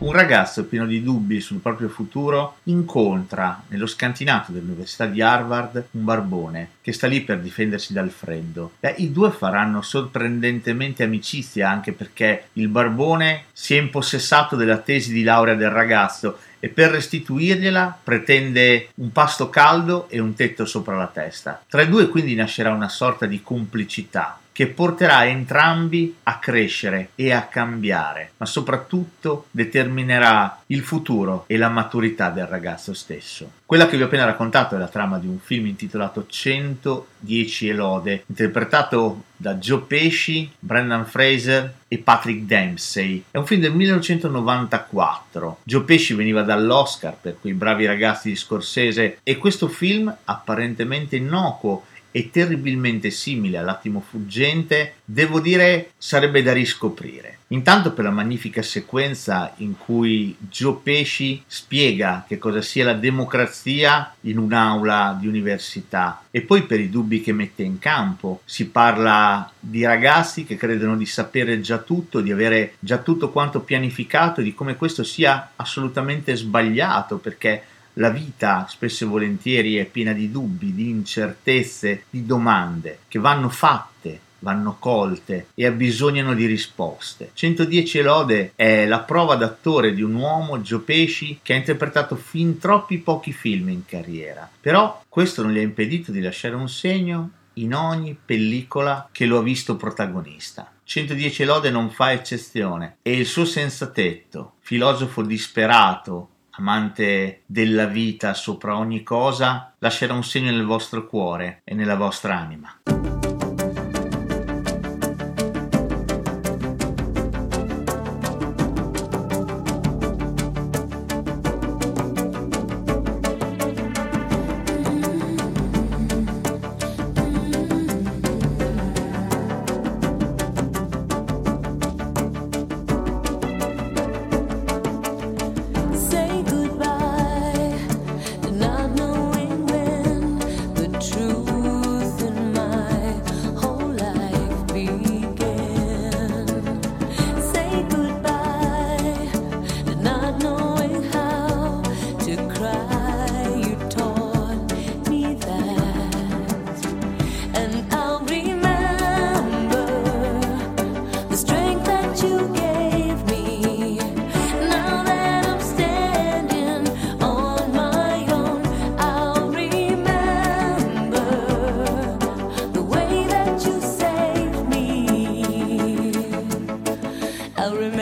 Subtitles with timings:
[0.00, 6.04] Un ragazzo pieno di dubbi sul proprio futuro incontra nello scantinato dell'Università di Harvard un
[6.04, 8.74] barbone che sta lì per difendersi dal freddo.
[8.78, 15.12] Beh, I due faranno sorprendentemente amicizia anche perché il barbone si è impossessato della tesi
[15.12, 20.96] di laurea del ragazzo e per restituirgliela pretende un pasto caldo e un tetto sopra
[20.96, 21.62] la testa.
[21.68, 27.32] Tra i due quindi nascerà una sorta di complicità che porterà entrambi a crescere e
[27.32, 33.57] a cambiare, ma soprattutto determinerà il futuro e la maturità del ragazzo stesso.
[33.68, 38.24] Quella che vi ho appena raccontato è la trama di un film intitolato 110 Elode,
[38.24, 43.24] interpretato da Joe Pesci, Brendan Fraser e Patrick Dempsey.
[43.30, 45.58] È un film del 1994.
[45.64, 51.84] Joe Pesci veniva dall'Oscar per quei bravi ragazzi di Scorsese e questo film, apparentemente innocuo
[52.10, 57.38] e terribilmente simile all'attimo fuggente, devo dire sarebbe da riscoprire.
[57.50, 64.14] Intanto per la magnifica sequenza in cui Joe Pesci spiega che cosa sia la democrazia
[64.22, 68.42] in un'aula di università e poi per i dubbi che mette in campo.
[68.44, 73.60] Si parla di ragazzi che credono di sapere già tutto, di avere già tutto quanto
[73.60, 77.62] pianificato e di come questo sia assolutamente sbagliato perché
[77.98, 83.48] la vita spesso e volentieri è piena di dubbi, di incertezze, di domande che vanno
[83.48, 87.30] fatte vanno colte e abbisognano di risposte.
[87.34, 92.58] 110 lode è la prova d'attore di un uomo, Joe Pesci, che ha interpretato fin
[92.58, 94.48] troppi pochi film in carriera.
[94.60, 99.38] Però questo non gli ha impedito di lasciare un segno in ogni pellicola che lo
[99.38, 100.70] ha visto protagonista.
[100.84, 108.34] 110 lode non fa eccezione e il suo senza tetto, filosofo disperato, amante della vita
[108.34, 112.97] sopra ogni cosa, lascerà un segno nel vostro cuore e nella vostra anima.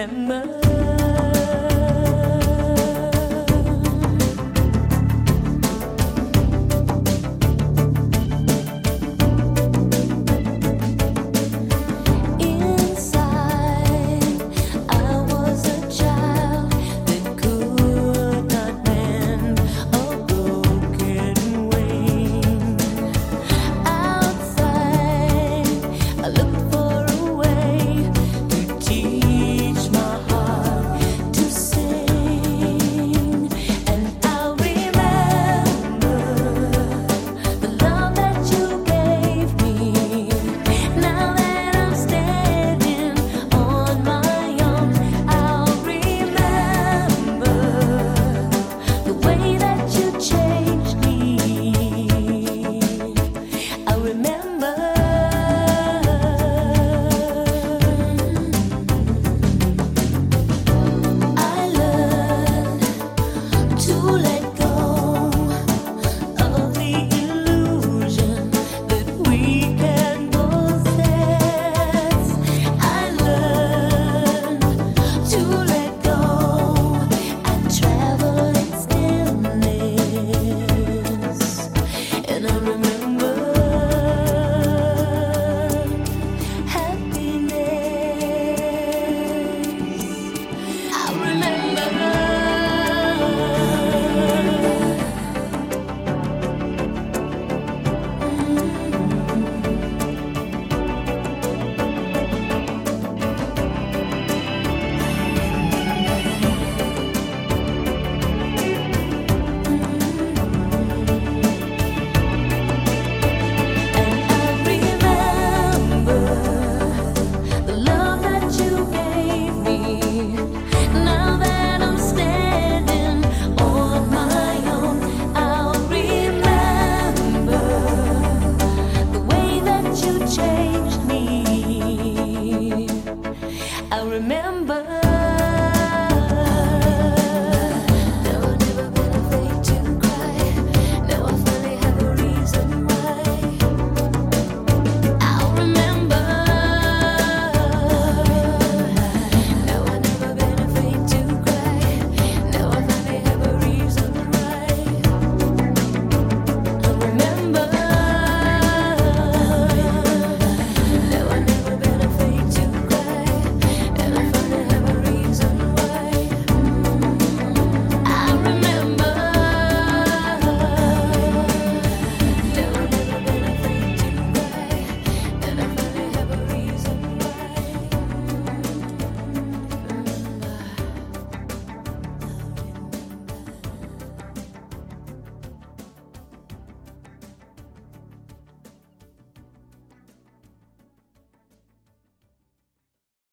[0.06, 0.45] remember